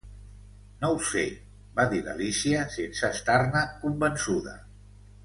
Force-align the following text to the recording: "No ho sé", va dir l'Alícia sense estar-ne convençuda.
"No 0.83 0.87
ho 0.93 0.95
sé", 1.09 1.25
va 1.79 1.85
dir 1.91 1.99
l'Alícia 2.07 2.63
sense 2.79 3.13
estar-ne 3.19 3.63
convençuda. 3.85 4.57